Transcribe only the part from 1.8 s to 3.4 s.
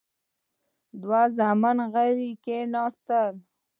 غلي کېناستل.